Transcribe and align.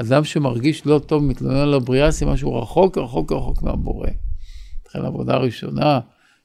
אדם 0.00 0.24
שמרגיש 0.24 0.86
לא 0.86 1.00
טוב, 1.06 1.22
מתלונן 1.22 1.56
על 1.56 1.74
הבריאה, 1.74 2.10
זה 2.10 2.26
משהו 2.26 2.62
רחוק, 2.62 2.98
רחוק, 2.98 3.32
רחוק 3.32 3.62
מהבורא. 3.62 4.08
לכן 4.88 4.98
עבודה 4.98 5.36
ראשונה 5.36 6.00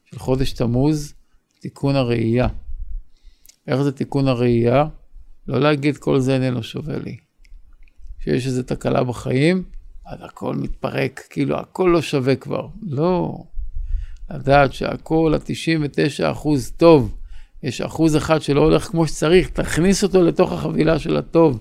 של 0.05 0.20
חודש 0.20 0.51
תמוז, 0.51 1.13
תיקון 1.59 1.95
הראייה. 1.95 2.47
איך 3.67 3.81
זה 3.81 3.91
תיקון 3.91 4.27
הראייה? 4.27 4.85
לא 5.47 5.59
להגיד 5.59 5.97
כל 5.97 6.19
זה 6.19 6.33
איננו 6.33 6.63
שווה 6.63 6.97
לי. 6.97 7.17
כשיש 8.20 8.45
איזו 8.45 8.63
תקלה 8.63 9.04
בחיים, 9.04 9.63
אז 10.05 10.19
הכל 10.21 10.55
מתפרק, 10.55 11.21
כאילו 11.29 11.59
הכל 11.59 11.89
לא 11.93 12.01
שווה 12.01 12.35
כבר. 12.35 12.67
לא. 12.81 13.37
לדעת 14.31 14.73
שהכל, 14.73 15.33
ה-99 15.35 16.31
אחוז 16.31 16.71
טוב, 16.77 17.15
יש 17.63 17.81
אחוז 17.81 18.17
אחד 18.17 18.41
שלא 18.41 18.61
הולך 18.61 18.83
כמו 18.83 19.07
שצריך, 19.07 19.49
תכניס 19.49 20.03
אותו 20.03 20.23
לתוך 20.23 20.51
החבילה 20.51 20.99
של 20.99 21.17
הטוב. 21.17 21.59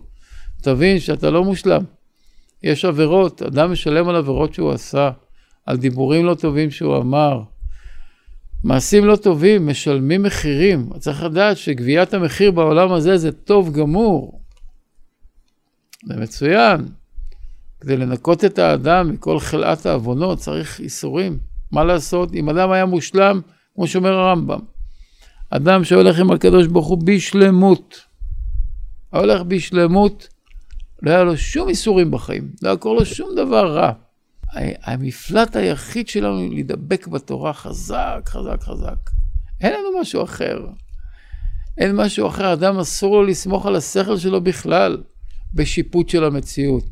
תבין 0.64 0.98
שאתה 0.98 1.30
לא 1.30 1.44
מושלם. 1.44 1.82
יש 2.62 2.84
עבירות, 2.84 3.42
אדם 3.42 3.72
משלם 3.72 4.08
על 4.08 4.16
עבירות 4.16 4.54
שהוא 4.54 4.72
עשה, 4.72 5.10
על 5.66 5.76
דיבורים 5.76 6.24
לא 6.24 6.34
טובים 6.34 6.70
שהוא 6.70 6.96
אמר. 6.96 7.42
מעשים 8.64 9.04
לא 9.04 9.16
טובים, 9.16 9.66
משלמים 9.66 10.22
מחירים. 10.22 10.90
צריך 10.98 11.22
לדעת 11.22 11.56
שגביית 11.56 12.14
המחיר 12.14 12.50
בעולם 12.50 12.92
הזה 12.92 13.16
זה 13.16 13.32
טוב 13.32 13.72
גמור. 13.72 14.40
זה 16.06 16.16
מצוין. 16.16 16.88
כדי 17.80 17.96
לנקות 17.96 18.44
את 18.44 18.58
האדם 18.58 19.10
מכל 19.10 19.40
חלאת 19.40 19.86
העוונות 19.86 20.38
צריך 20.38 20.80
איסורים. 20.80 21.38
מה 21.72 21.84
לעשות? 21.84 22.34
אם 22.34 22.50
אדם 22.50 22.70
היה 22.70 22.86
מושלם, 22.86 23.40
כמו 23.74 23.86
שאומר 23.86 24.12
הרמב"ם, 24.12 24.60
אדם 25.50 25.84
שהולך 25.84 26.18
עם 26.18 26.30
הקדוש 26.30 26.66
ברוך 26.66 26.86
הוא 26.86 26.98
בשלמות, 27.04 28.00
הולך 29.10 29.42
בשלמות, 29.42 30.33
לא 31.04 31.10
היה 31.10 31.24
לו 31.24 31.36
שום 31.36 31.68
איסורים 31.68 32.10
בחיים, 32.10 32.50
לא 32.62 32.68
היה 32.68 32.76
קורה 32.76 32.94
לו 32.94 33.06
שום 33.06 33.34
דבר 33.36 33.76
רע. 33.76 33.92
המפלט 34.84 35.56
היחיד 35.56 36.08
שלנו 36.08 36.48
להידבק 36.50 37.06
בתורה 37.06 37.52
חזק, 37.52 38.20
חזק, 38.26 38.62
חזק. 38.62 39.10
אין 39.60 39.72
לנו 39.72 40.00
משהו 40.00 40.22
אחר. 40.22 40.66
אין 41.78 41.96
משהו 41.96 42.28
אחר, 42.28 42.52
אדם 42.52 42.78
אסור 42.78 43.16
לו 43.16 43.22
לסמוך 43.22 43.66
על 43.66 43.76
השכל 43.76 44.18
שלו 44.18 44.40
בכלל 44.40 45.02
בשיפוט 45.54 46.08
של 46.08 46.24
המציאות. 46.24 46.84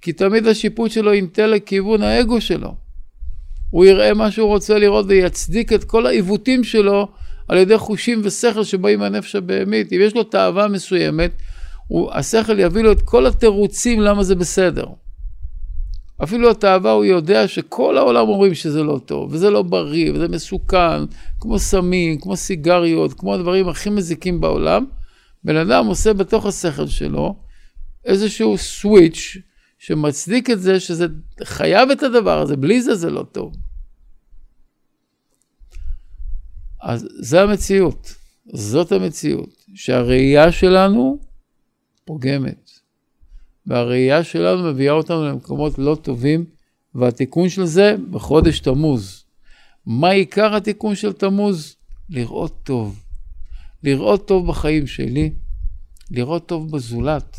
כי 0.00 0.12
תמיד 0.12 0.46
השיפוט 0.46 0.90
שלו 0.90 1.14
ינטה 1.14 1.46
לכיוון 1.46 2.02
האגו 2.02 2.40
שלו. 2.40 2.74
הוא 3.70 3.84
יראה 3.84 4.14
מה 4.14 4.30
שהוא 4.30 4.48
רוצה 4.48 4.78
לראות 4.78 5.06
ויצדיק 5.08 5.72
את 5.72 5.84
כל 5.84 6.06
העיוותים 6.06 6.64
שלו 6.64 7.08
על 7.48 7.58
ידי 7.58 7.78
חושים 7.78 8.20
ושכל 8.24 8.64
שבאים 8.64 8.98
מהנפש 8.98 9.36
הבהמית. 9.36 9.92
אם 9.92 9.98
יש 10.00 10.14
לו 10.14 10.24
תאווה 10.24 10.68
מסוימת, 10.68 11.30
הוא, 11.94 12.12
השכל 12.12 12.58
יביא 12.58 12.82
לו 12.82 12.92
את 12.92 13.02
כל 13.02 13.26
התירוצים 13.26 14.00
למה 14.00 14.24
זה 14.24 14.34
בסדר. 14.34 14.86
אפילו 16.22 16.50
התאווה 16.50 16.90
הוא 16.90 17.04
יודע 17.04 17.48
שכל 17.48 17.98
העולם 17.98 18.28
אומרים 18.28 18.54
שזה 18.54 18.82
לא 18.82 19.00
טוב, 19.06 19.32
וזה 19.32 19.50
לא 19.50 19.62
בריא, 19.62 20.12
וזה 20.12 20.28
מסוכן, 20.28 21.04
כמו 21.40 21.58
סמים, 21.58 22.20
כמו 22.20 22.36
סיגריות, 22.36 23.12
כמו 23.12 23.34
הדברים 23.34 23.68
הכי 23.68 23.90
מזיקים 23.90 24.40
בעולם. 24.40 24.86
בן 25.44 25.56
אדם 25.56 25.86
עושה 25.86 26.12
בתוך 26.12 26.46
השכל 26.46 26.86
שלו 26.86 27.36
איזשהו 28.04 28.58
סוויץ' 28.58 29.36
שמצדיק 29.78 30.50
את 30.50 30.60
זה 30.60 30.80
שזה 30.80 31.06
חייב 31.44 31.90
את 31.90 32.02
הדבר 32.02 32.40
הזה, 32.40 32.56
בלי 32.56 32.82
זה 32.82 32.94
זה 32.94 33.10
לא 33.10 33.24
טוב. 33.32 33.56
אז 36.82 37.08
זה 37.20 37.42
המציאות, 37.42 38.14
זאת 38.52 38.92
המציאות, 38.92 39.64
שהראייה 39.74 40.52
שלנו 40.52 41.33
פוגמת, 42.04 42.70
והראייה 43.66 44.24
שלנו 44.24 44.72
מביאה 44.72 44.92
אותנו 44.92 45.24
למקומות 45.24 45.78
לא 45.78 45.96
טובים, 46.02 46.44
והתיקון 46.94 47.48
של 47.48 47.64
זה 47.64 47.96
בחודש 48.10 48.60
תמוז. 48.60 49.24
מה 49.86 50.10
עיקר 50.10 50.56
התיקון 50.56 50.94
של 50.94 51.12
תמוז? 51.12 51.76
לראות 52.10 52.60
טוב. 52.62 53.00
לראות 53.82 54.28
טוב 54.28 54.46
בחיים 54.48 54.86
שלי, 54.86 55.30
לראות 56.10 56.46
טוב 56.48 56.70
בזולת, 56.70 57.36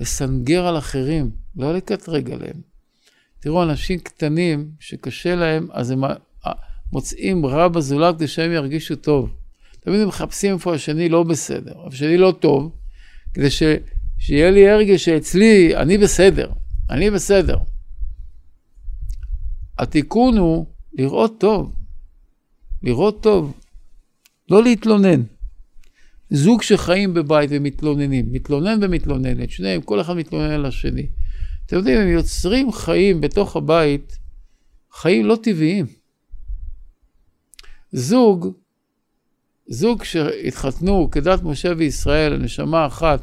לסנגר 0.00 0.66
על 0.66 0.78
אחרים, 0.78 1.30
לא 1.56 1.74
לקטרג 1.74 2.30
עליהם. 2.30 2.60
תראו, 3.40 3.62
אנשים 3.62 3.98
קטנים 3.98 4.70
שקשה 4.80 5.34
להם, 5.34 5.68
אז 5.72 5.90
הם 5.90 6.02
מוצאים 6.92 7.46
רע 7.46 7.68
בזולת 7.68 8.16
כדי 8.16 8.28
שהם 8.28 8.52
ירגישו 8.52 8.96
טוב. 8.96 9.34
תמיד 9.80 10.00
הם 10.00 10.08
מחפשים 10.08 10.54
איפה 10.54 10.74
השני 10.74 11.08
לא 11.08 11.22
בסדר, 11.22 11.86
השני 11.86 12.16
לא 12.16 12.34
טוב, 12.40 12.72
כדי 13.34 13.50
ש... 13.50 13.62
שיהיה 14.18 14.50
לי 14.50 14.68
הרגש 14.68 15.04
שאצלי 15.04 15.76
אני 15.76 15.98
בסדר, 15.98 16.52
אני 16.90 17.10
בסדר. 17.10 17.58
התיקון 19.78 20.38
הוא 20.38 20.66
לראות 20.92 21.40
טוב, 21.40 21.76
לראות 22.82 23.22
טוב, 23.22 23.60
לא 24.50 24.62
להתלונן. 24.62 25.22
זוג 26.30 26.62
שחיים 26.62 27.14
בבית 27.14 27.50
ומתלוננים, 27.52 28.32
מתלונן 28.32 28.78
ומתלוננת, 28.82 29.50
שניהם, 29.50 29.82
כל 29.82 30.00
אחד 30.00 30.14
מתלונן 30.14 30.50
על 30.50 30.66
השני. 30.66 31.06
אתם 31.66 31.76
יודעים, 31.76 32.00
הם 32.00 32.08
יוצרים 32.08 32.72
חיים 32.72 33.20
בתוך 33.20 33.56
הבית, 33.56 34.18
חיים 34.92 35.26
לא 35.26 35.38
טבעיים. 35.42 35.86
זוג, 37.92 38.54
זוג 39.68 40.04
שהתחתנו 40.04 41.08
כדת 41.10 41.42
משה 41.42 41.72
וישראל, 41.76 42.32
הנשמה 42.32 42.86
אחת, 42.86 43.20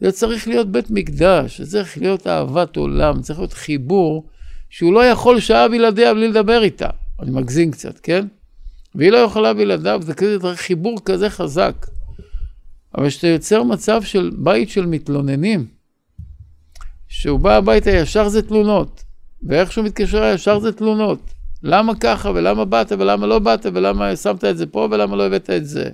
זה 0.00 0.12
צריך 0.12 0.48
להיות 0.48 0.72
בית 0.72 0.90
מקדש, 0.90 1.60
זה 1.60 1.70
צריך 1.70 1.98
להיות 1.98 2.26
אהבת 2.26 2.76
עולם, 2.76 3.22
צריך 3.22 3.38
להיות 3.38 3.52
חיבור 3.52 4.28
שהוא 4.70 4.92
לא 4.92 5.04
יכול 5.04 5.40
שעה 5.40 5.68
בלעדיה 5.68 6.14
בלי 6.14 6.28
לדבר 6.28 6.62
איתה. 6.62 6.88
אני 7.22 7.30
מגזים 7.30 7.70
קצת, 7.70 7.98
כן? 7.98 8.26
והיא 8.94 9.10
לא 9.10 9.16
יכולה 9.16 9.54
בלעדיו, 9.54 10.02
זה 10.02 10.14
כזה 10.14 10.38
חיבור 10.54 11.00
כזה 11.04 11.30
חזק. 11.30 11.86
אבל 12.98 13.08
כשאתה 13.08 13.26
יוצר 13.26 13.62
מצב 13.62 14.02
של 14.02 14.30
בית 14.38 14.70
של 14.70 14.86
מתלוננים, 14.86 15.66
שהוא 17.08 17.40
בא 17.40 17.56
הביתה 17.56 17.90
ישר 17.90 18.28
זה 18.28 18.42
תלונות, 18.42 19.04
ואיך 19.42 19.72
שהוא 19.72 19.84
מתקשר 19.84 20.32
ישר 20.34 20.58
זה 20.58 20.72
תלונות. 20.72 21.34
למה 21.66 21.94
ככה, 21.94 22.30
ולמה 22.34 22.64
באת, 22.64 22.92
ולמה 22.92 23.26
לא 23.26 23.38
באת, 23.38 23.66
ולמה 23.74 24.16
שמת 24.16 24.44
את 24.44 24.58
זה 24.58 24.66
פה, 24.66 24.88
ולמה 24.90 25.16
לא 25.16 25.26
הבאת 25.26 25.50
את 25.50 25.66
זה. 25.66 25.90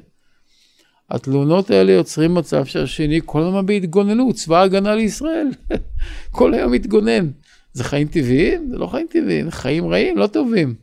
התלונות 1.11 1.71
האלה 1.71 1.93
יוצרים 1.93 2.35
מצב 2.35 2.65
שהשני 2.65 3.21
כל 3.25 3.43
הזמן 3.43 3.67
בהתגוננות, 3.67 4.35
צבא 4.35 4.59
ההגנה 4.59 4.95
לישראל. 4.95 5.49
כל 6.37 6.55
היום 6.55 6.73
מתגונן. 6.73 7.31
זה 7.73 7.85
חיים 7.85 8.09
טבעיים? 8.09 8.69
זה 8.71 8.79
לא 8.79 8.87
חיים 8.87 9.07
טבעיים, 9.11 9.51
חיים 9.51 9.87
רעים, 9.87 10.19
לא 10.19 10.27
טובים. 10.27 10.75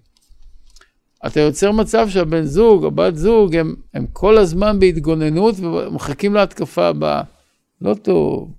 אתה 1.26 1.40
יוצר 1.40 1.72
מצב 1.72 2.10
שהבן 2.10 2.44
זוג, 2.44 2.86
הבת 2.86 3.16
זוג, 3.16 3.56
הם, 3.56 3.76
הם 3.94 4.06
כל 4.14 4.38
הזמן 4.38 4.80
בהתגוננות 4.80 5.56
ומחכים 5.60 6.34
להתקפה 6.34 6.88
הבאה. 6.88 7.22
לא 7.82 7.94
טוב. 7.94 8.52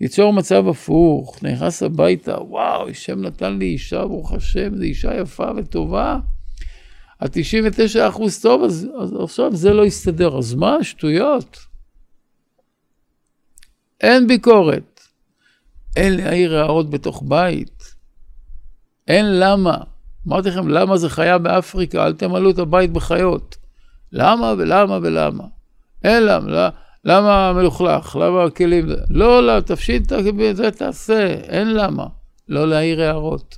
ליצור 0.00 0.32
מצב 0.32 0.68
הפוך, 0.68 1.42
נכנס 1.42 1.82
הביתה, 1.82 2.42
וואו, 2.42 2.88
השם 2.88 3.22
נתן 3.22 3.58
לי 3.58 3.64
אישה, 3.64 4.06
ברוך 4.06 4.32
השם, 4.32 4.76
זו 4.76 4.82
אישה 4.82 5.14
יפה 5.14 5.50
וטובה. 5.56 6.18
ה-99 7.20 8.08
אחוז 8.08 8.40
טוב, 8.40 8.62
אז, 8.62 8.88
אז 9.02 9.14
עכשיו 9.22 9.56
זה 9.56 9.72
לא 9.72 9.86
יסתדר. 9.86 10.38
אז 10.38 10.54
מה? 10.54 10.84
שטויות. 10.84 11.58
אין 14.00 14.26
ביקורת. 14.26 15.00
אין 15.96 16.16
להעיר 16.16 16.56
הערות 16.56 16.90
בתוך 16.90 17.22
בית. 17.28 17.94
אין 19.08 19.40
למה. 19.40 19.76
אמרתי 20.28 20.48
לכם, 20.48 20.68
למה 20.68 20.96
זה 20.96 21.08
חיה 21.08 21.38
באפריקה? 21.38 22.06
אל 22.06 22.12
תמלאו 22.12 22.50
את 22.50 22.58
הבית 22.58 22.92
בחיות. 22.92 23.56
למה 24.12 24.54
ולמה 24.58 24.98
ולמה? 25.02 25.44
אין 26.04 26.22
למה. 26.22 26.68
למה 27.04 27.52
מלוכלך? 27.52 28.16
למה 28.16 28.44
הכלים? 28.44 28.86
לא, 29.10 29.46
לא, 29.46 29.60
תפשיט 29.60 30.12
את 30.12 30.56
זה, 30.56 30.70
תעשה. 30.70 31.26
אין 31.26 31.74
למה. 31.74 32.06
לא 32.48 32.68
להעיר 32.68 33.02
הערות. 33.02 33.56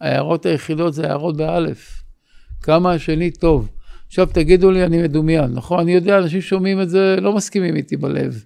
ההערות 0.00 0.46
היחידות 0.46 0.94
זה 0.94 1.06
הערות 1.06 1.36
באלף. 1.36 2.02
כמה 2.62 2.92
השני 2.92 3.30
טוב. 3.30 3.68
עכשיו 4.06 4.26
תגידו 4.26 4.70
לי, 4.70 4.84
אני 4.84 5.02
מדומיין, 5.02 5.50
נכון? 5.54 5.80
אני 5.80 5.94
יודע, 5.94 6.18
אנשים 6.18 6.40
שומעים 6.40 6.80
את 6.80 6.90
זה, 6.90 7.16
לא 7.20 7.32
מסכימים 7.32 7.76
איתי 7.76 7.96
בלב. 7.96 8.44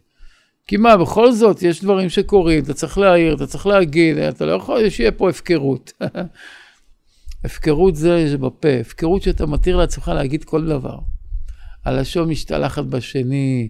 כי 0.66 0.76
מה, 0.76 0.96
בכל 0.96 1.32
זאת, 1.32 1.62
יש 1.62 1.82
דברים 1.82 2.08
שקורים, 2.08 2.64
אתה 2.64 2.74
צריך 2.74 2.98
להעיר, 2.98 3.34
אתה 3.34 3.46
צריך 3.46 3.66
להגיד, 3.66 4.18
אתה 4.18 4.46
לא 4.46 4.52
יכול 4.52 4.90
שיהיה 4.90 5.12
פה 5.12 5.30
הפקרות. 5.30 5.92
הפקרות 7.44 7.96
זה 7.96 8.36
בפה, 8.40 8.68
הפקרות 8.80 9.22
שאתה 9.22 9.46
מתיר 9.46 9.76
לעצמך 9.76 10.08
להגיד 10.08 10.44
כל 10.44 10.66
דבר. 10.66 10.98
הלשון 11.84 12.28
משתלחת 12.28 12.84
בשני, 12.84 13.68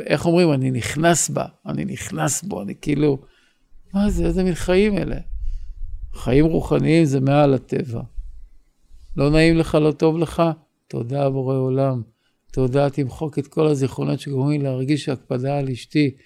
איך 0.00 0.26
אומרים, 0.26 0.52
אני 0.52 0.70
נכנס 0.70 1.28
בה, 1.28 1.44
אני 1.66 1.84
נכנס 1.84 2.42
בו, 2.42 2.62
אני 2.62 2.74
כאילו, 2.80 3.18
מה 3.94 4.10
זה, 4.10 4.26
איזה 4.26 4.44
מין 4.44 4.54
חיים 4.54 4.98
אלה? 4.98 5.16
חיים 6.14 6.44
רוחניים 6.44 7.04
זה 7.04 7.20
מעל 7.20 7.54
הטבע. 7.54 8.02
לא 9.16 9.30
נעים 9.30 9.56
לך, 9.56 9.74
לא 9.74 9.92
טוב 9.92 10.18
לך? 10.18 10.42
תודה, 10.88 11.30
בורא 11.30 11.56
עולם. 11.56 12.02
תודה, 12.52 12.90
תמחוק 12.90 13.38
את 13.38 13.46
כל 13.46 13.66
הזיכרונות 13.66 14.20
שגורמים 14.20 14.62
להרגיש 14.62 15.08
הקפדה 15.08 15.58
על 15.58 15.68
אשתי, 15.68 16.16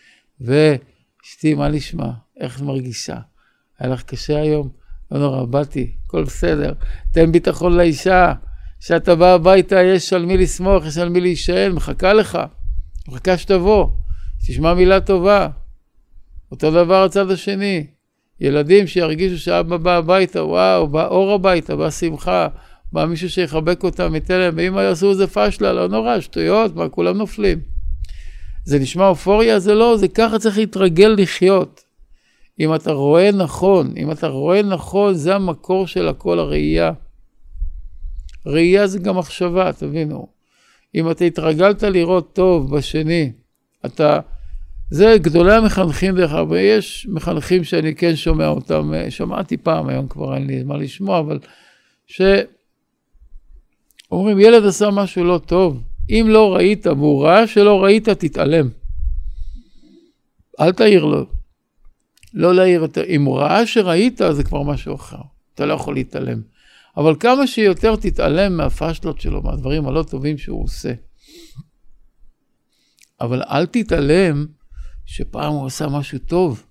אשתי, 1.25 1.55
מה 1.55 1.69
נשמע? 1.69 2.11
איך 2.41 2.57
את 2.57 2.63
מרגישה? 2.63 3.17
היה 3.79 3.91
לך 3.91 4.03
קשה 4.03 4.41
היום? 4.41 4.69
לא 5.11 5.19
נורא, 5.19 5.45
באתי, 5.45 5.93
הכל 6.07 6.25
בסדר. 6.25 6.73
תן 7.13 7.33
ביטחון 7.33 7.77
לאישה. 7.77 8.33
כשאתה 8.81 9.15
בא 9.15 9.35
הביתה, 9.35 9.83
יש 9.83 10.13
על 10.13 10.27
מי 10.27 10.37
לסמוך, 10.37 10.87
יש 10.87 10.99
על 10.99 11.09
מי 11.09 11.21
להישען, 11.21 11.73
מחכה 11.73 12.13
לך. 12.13 12.39
מחכה 13.09 13.39
שתבוא. 13.39 13.87
תשמע 14.47 14.75
מילה 14.75 15.01
טובה. 15.01 15.49
אותו 16.53 16.71
דבר 16.71 17.05
הצד 17.05 17.31
השני. 17.31 17.87
ילדים 18.41 18.87
שירגישו 18.87 19.39
שאבא 19.39 19.77
בא 19.77 19.97
הביתה, 19.97 20.45
וואו, 20.45 20.89
בא 20.89 21.07
אור 21.07 21.33
הביתה, 21.33 21.77
בא 21.77 21.91
שמחה, 21.91 22.49
בא 22.93 23.07
מישהו 23.07 23.31
שיחבק 23.31 23.85
אותם, 23.85 24.15
ייתן 24.15 24.39
להם, 24.39 24.55
ואם 24.57 24.79
יעשו 24.79 25.11
איזה 25.11 25.27
פשלה, 25.27 25.73
לא 25.73 25.89
נורא, 25.89 26.21
שטויות, 26.21 26.77
מה, 26.77 26.89
כולם 26.89 27.17
נופלים. 27.17 27.61
זה 28.65 28.79
נשמע 28.79 29.09
אופוריה? 29.09 29.59
זה 29.59 29.75
לא, 29.75 29.97
זה 29.97 30.09
ככה 30.09 30.39
צריך 30.39 30.59
להתרגל 30.59 31.15
לחיות. 31.19 31.81
אם 32.61 32.75
אתה 32.75 32.93
רואה 32.93 33.33
נכון, 33.33 33.95
אם 33.97 34.11
אתה 34.11 34.29
רואה 34.29 34.63
נכון, 34.63 35.15
זה 35.15 35.35
המקור 35.35 35.87
של 35.87 36.09
הכל 36.09 36.39
הראייה. 36.39 36.93
ראייה 38.47 38.87
זה 38.87 38.99
גם 38.99 39.19
מחשבה, 39.19 39.73
תבינו. 39.73 40.27
אם 40.95 41.11
אתה 41.11 41.25
התרגלת 41.25 41.83
לראות 41.83 42.33
טוב 42.33 42.77
בשני, 42.77 43.33
אתה... 43.87 44.21
זה 44.91 45.17
גדולי 45.21 45.55
המחנכים 45.55 46.17
דרך 46.17 46.33
אגב, 46.33 46.51
ויש 46.51 47.07
מחנכים 47.11 47.65
שאני 47.65 47.95
כן 47.95 48.17
שומע 48.17 48.49
אותם, 48.49 48.93
שמעתי 49.09 49.57
פעם, 49.57 49.89
היום 49.89 50.09
כבר 50.09 50.35
אין 50.35 50.47
לי 50.47 50.63
מה 50.63 50.77
לשמוע, 50.77 51.19
אבל 51.19 51.39
שאומרים, 52.07 52.51
ילד 54.41 54.67
עשה 54.67 54.91
משהו 54.91 55.25
לא 55.25 55.41
טוב, 55.47 55.83
אם 56.11 56.27
לא 56.29 56.55
ראית 56.55 56.87
והוא 56.87 57.25
ראה 57.25 57.47
שלא 57.47 57.85
ראית, 57.85 58.09
תתעלם. 58.09 58.69
אל 60.61 60.73
תעיר 60.73 61.05
לו. 61.05 61.27
לא 62.35 62.55
להעיר 62.55 62.83
יותר. 62.83 63.05
אם 63.05 63.25
הוא 63.25 63.39
ראה 63.39 63.67
שראית, 63.67 64.21
זה 64.31 64.45
כבר 64.45 64.63
משהו 64.63 64.95
אחר. 64.95 65.21
אתה 65.55 65.67
לא 65.67 65.75
יכול 65.75 65.95
להתעלם. 65.95 66.41
אבל 66.97 67.15
כמה 67.21 67.47
שיותר 67.47 67.97
תתעלם 67.97 68.57
מהפשלות 68.57 69.21
שלו, 69.21 69.43
מהדברים 69.43 69.87
הלא 69.87 70.03
טובים 70.03 70.39
שהוא 70.39 70.65
עושה. 70.65 70.93
אבל 73.21 73.43
אל 73.43 73.67
תתעלם 73.67 74.47
שפעם 75.07 75.53
הוא 75.53 75.67
עשה 75.67 75.87
משהו 75.89 76.19
טוב, 76.19 76.63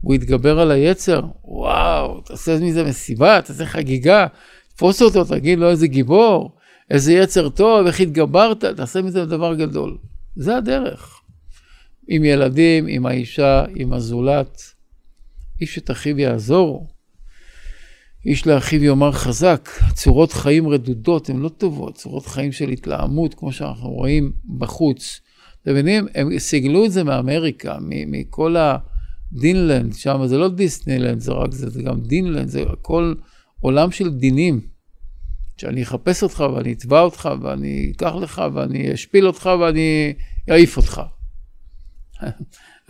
הוא 0.00 0.14
התגבר 0.14 0.60
על 0.60 0.70
היצר, 0.70 1.22
וואו, 1.44 2.20
תעשה 2.20 2.58
מזה 2.58 2.84
מסיבה, 2.84 3.42
תעשה 3.42 3.66
חגיגה, 3.66 4.26
תפוס 4.74 5.02
אותו, 5.02 5.24
תגיד 5.24 5.58
לו 5.58 5.70
איזה 5.70 5.86
גיבור, 5.86 6.56
איזה 6.90 7.12
יצר 7.12 7.48
טוב, 7.48 7.86
איך 7.86 8.00
התגברת, 8.00 8.64
תעשה 8.64 9.02
מזה 9.02 9.26
דבר 9.26 9.54
גדול. 9.54 9.98
זה 10.36 10.56
הדרך. 10.56 11.20
עם 12.08 12.24
ילדים, 12.24 12.86
עם 12.88 13.06
האישה, 13.06 13.64
עם 13.76 13.92
הזולת. 13.92 14.62
איש 15.60 15.78
את 15.78 15.90
אחיו 15.90 16.18
יעזור. 16.18 16.88
איש 18.26 18.46
לאחיו 18.46 18.84
יאמר 18.84 19.12
חזק. 19.12 19.68
צורות 19.92 20.32
חיים 20.32 20.68
רדודות 20.68 21.30
הן 21.30 21.36
לא 21.36 21.48
טובות, 21.48 21.94
צורות 21.94 22.26
חיים 22.26 22.52
של 22.52 22.68
התלהמות, 22.68 23.34
כמו 23.34 23.52
שאנחנו 23.52 23.90
רואים 23.90 24.32
בחוץ. 24.58 25.20
אתם 25.62 25.70
מבינים? 25.70 26.06
הם 26.14 26.38
סיגלו 26.38 26.84
את 26.84 26.92
זה 26.92 27.04
מאמריקה, 27.04 27.78
מכל 27.82 28.56
הדינלנד, 28.58 29.94
שם 29.94 30.26
זה 30.26 30.38
לא 30.38 30.48
דיסנילנד, 30.48 31.20
זה 31.20 31.32
רק 31.32 31.52
זה, 31.52 31.70
זה 31.70 31.82
גם 31.82 32.00
דינלנד, 32.00 32.48
זה 32.48 32.62
הכל 32.72 33.14
עולם 33.60 33.90
של 33.90 34.10
דינים. 34.10 34.60
שאני 35.60 35.82
אחפש 35.82 36.22
אותך 36.22 36.44
ואני 36.54 36.72
אתבע 36.72 37.00
אותך 37.00 37.28
ואני 37.42 37.92
אקח 37.96 38.12
לך 38.20 38.42
ואני 38.54 38.94
אשפיל 38.94 39.26
אותך 39.26 39.50
ואני 39.60 40.12
אעיף 40.50 40.76
אותך. 40.76 41.02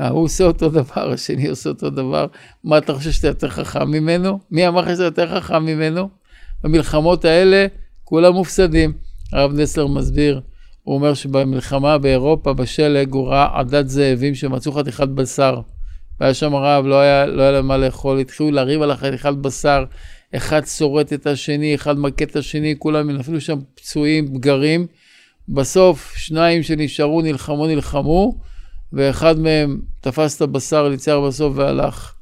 הוא 0.09 0.25
עושה 0.25 0.45
אותו 0.45 0.69
דבר, 0.69 1.13
השני 1.13 1.49
עושה 1.49 1.69
אותו 1.69 1.91
דבר. 1.91 2.27
מה 2.65 2.79
אתה 2.79 2.95
חושב 2.95 3.11
שאתה 3.11 3.29
יותר 3.29 3.49
חכם 3.49 3.91
ממנו? 3.91 4.39
מי 4.51 4.69
אמר 4.69 4.81
לך 4.81 4.89
שאתה 4.89 5.03
יותר 5.03 5.41
חכם 5.41 5.65
ממנו? 5.65 6.09
במלחמות 6.65 7.25
האלה 7.25 7.67
כולם 8.05 8.33
מופסדים. 8.33 8.93
הרב 9.33 9.53
נסלר 9.53 9.87
מסביר, 9.87 10.41
הוא 10.83 10.95
אומר 10.95 11.15
שבמלחמה 11.15 11.99
באירופה, 11.99 12.53
בשלג, 12.53 13.13
הוא 13.13 13.29
ראה 13.29 13.59
עדת 13.61 13.89
זאבים 13.89 14.35
שמצאו 14.35 14.73
חתיכת 14.73 15.09
בשר. 15.09 15.61
והיה 16.21 16.35
שם 16.35 16.55
רעב, 16.55 16.87
לא 16.87 17.01
היה, 17.01 17.27
לא 17.27 17.43
היה 17.43 17.51
להם 17.51 17.67
מה 17.67 17.77
לאכול, 17.77 18.19
התחילו 18.19 18.51
לריב 18.51 18.83
על 18.83 18.91
החתיכת 18.91 19.33
בשר. 19.33 19.85
אחד 20.37 20.67
שורט 20.67 21.13
את 21.13 21.27
השני, 21.27 21.75
אחד 21.75 21.99
מכה 21.99 22.25
את 22.25 22.37
השני, 22.37 22.75
כולם 22.79 23.11
נפלו 23.11 23.41
שם 23.41 23.59
פצועים, 23.75 24.35
בגרים. 24.35 24.87
בסוף, 25.49 26.15
שניים 26.17 26.63
שנשארו 26.63 27.23
נלחמו, 27.23 27.67
נלחמו, 27.67 28.39
ואחד 28.93 29.39
מהם 29.39 29.81
תפס 30.01 30.37
את 30.37 30.43
הבשר, 30.43 30.89
ניצר 30.89 31.21
בסוף 31.21 31.53
והלך. 31.57 32.15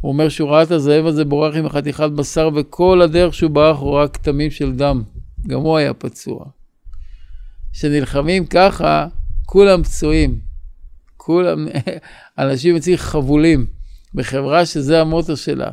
הוא 0.00 0.12
אומר 0.12 0.28
שהוא 0.28 0.50
ראה 0.50 0.62
את 0.62 0.70
הזאב 0.70 1.06
הזה 1.06 1.24
בורח 1.24 1.56
עם 1.56 1.68
חתיכת 1.68 2.10
בשר, 2.10 2.50
וכל 2.54 3.02
הדרך 3.02 3.34
שהוא 3.34 3.50
ברח 3.50 3.78
הוא 3.78 3.96
ראה 3.96 4.08
כתמים 4.08 4.50
של 4.50 4.72
דם. 4.72 5.02
גם 5.46 5.60
הוא 5.60 5.76
היה 5.76 5.94
פצוע. 5.94 6.44
כשנלחמים 7.72 8.46
ככה, 8.46 9.06
כולם 9.46 9.82
פצועים. 9.82 10.38
כולם, 11.16 11.68
אנשים 12.38 12.76
אצלי 12.76 12.98
חבולים, 12.98 13.66
בחברה 14.14 14.66
שזה 14.66 15.00
המוטו 15.00 15.36
שלה. 15.36 15.70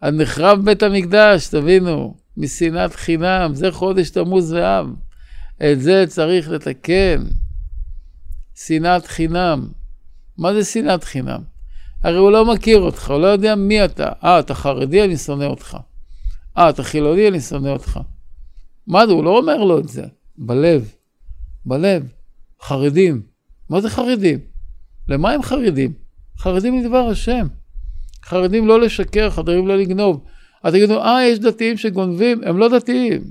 אז 0.00 0.14
נחרב 0.14 0.64
בית 0.64 0.82
המקדש, 0.82 1.48
תבינו, 1.48 2.14
משנאת 2.36 2.94
חינם, 2.94 3.50
זה 3.54 3.70
חודש 3.70 4.10
תמוז 4.10 4.52
ואב. 4.52 4.86
את 5.62 5.80
זה 5.80 6.04
צריך 6.08 6.48
לתקן. 6.48 7.24
שנאת 8.54 9.06
חינם. 9.06 9.79
מה 10.38 10.54
זה 10.54 10.64
שנאת 10.64 11.04
חינם? 11.04 11.40
הרי 12.02 12.18
הוא 12.18 12.30
לא 12.30 12.54
מכיר 12.54 12.78
אותך, 12.78 13.10
הוא 13.10 13.20
לא 13.20 13.26
יודע 13.26 13.54
מי 13.54 13.84
אתה. 13.84 14.08
אה, 14.24 14.38
אתה 14.38 14.54
חרדי, 14.54 15.04
אני 15.04 15.16
שונא 15.16 15.44
אותך. 15.44 15.76
אה, 16.58 16.70
אתה 16.70 16.82
חילוני, 16.82 17.28
אני 17.28 17.40
שונא 17.40 17.68
אותך. 17.68 18.00
מה 18.86 19.06
זה, 19.06 19.12
הוא 19.12 19.24
לא 19.24 19.38
אומר 19.38 19.64
לו 19.64 19.78
את 19.78 19.88
זה. 19.88 20.04
בלב. 20.38 20.92
בלב. 21.66 22.08
חרדים. 22.62 23.22
מה 23.70 23.80
זה 23.80 23.90
חרדים? 23.90 24.38
למה 25.08 25.32
הם 25.32 25.42
חרדים? 25.42 25.92
חרדים 26.38 26.80
לדבר 26.80 27.08
השם. 27.08 27.46
חרדים 28.24 28.66
לא 28.66 28.80
לשקר, 28.80 29.30
חרדים 29.30 29.66
לא 29.66 29.78
לגנוב. 29.78 30.24
אז 30.62 30.72
תגידו, 30.72 31.02
אה, 31.02 31.24
יש 31.24 31.38
דתיים 31.38 31.76
שגונבים, 31.76 32.40
הם 32.44 32.58
לא 32.58 32.68
דתיים. 32.68 33.22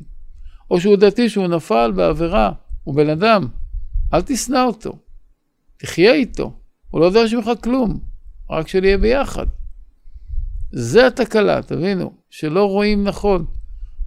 או 0.72 0.82
שהוא 0.82 0.96
דתי 0.96 1.30
שהוא 1.30 1.48
נפל 1.48 1.92
בעבירה, 1.96 2.52
הוא 2.84 2.96
בן 2.96 3.10
אדם. 3.10 3.48
אל 4.14 4.22
תשנא 4.22 4.64
אותו, 4.64 4.94
תחיה 5.78 6.14
איתו. 6.14 6.59
הוא 6.90 7.02
לא 7.02 7.12
דורש 7.14 7.34
ממך 7.34 7.50
כלום, 7.64 8.00
רק 8.50 8.68
שנהיה 8.68 8.98
ביחד. 8.98 9.46
זה 10.72 11.08
התקלה, 11.08 11.62
תבינו, 11.62 12.14
שלא 12.30 12.66
רואים 12.66 13.04
נכון. 13.04 13.46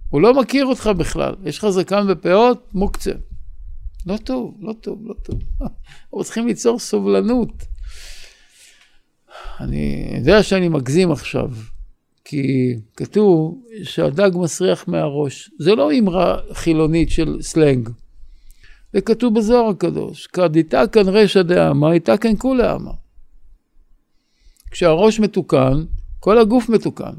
הוא 0.09 0.21
לא 0.21 0.33
מכיר 0.41 0.65
אותך 0.65 0.89
בכלל, 0.97 1.35
יש 1.43 1.57
לך 1.57 1.69
זקן 1.69 2.05
ופאות, 2.09 2.69
מוקצה. 2.73 3.11
לא 4.05 4.17
טוב, 4.17 4.57
לא 4.61 4.73
טוב, 4.73 4.99
לא 5.05 5.13
טוב. 5.23 5.39
אנחנו 5.61 6.23
צריכים 6.23 6.47
ליצור 6.47 6.79
סובלנות. 6.79 7.63
אני 9.59 10.13
יודע 10.17 10.43
שאני 10.43 10.67
מגזים 10.69 11.11
עכשיו, 11.11 11.51
כי 12.25 12.73
כתוב 12.97 13.63
שהדג 13.83 14.31
מסריח 14.35 14.87
מהראש. 14.87 15.51
זה 15.59 15.75
לא 15.75 15.91
אמרה 15.99 16.37
חילונית 16.53 17.09
של 17.09 17.37
סלנג. 17.41 17.89
זה 18.93 19.01
כתוב 19.01 19.35
בזוהר 19.35 19.69
הקדוש. 19.69 20.27
כדיתא 20.27 20.83
כאן 20.91 21.07
רשע 21.07 21.41
דאמא, 21.41 21.91
איתא 21.91 22.17
כאן 22.17 22.33
כולי 22.37 22.75
אמא. 22.75 22.91
כשהראש 24.71 25.19
מתוקן, 25.19 25.83
כל 26.19 26.39
הגוף 26.39 26.69
מתוקן. 26.69 27.13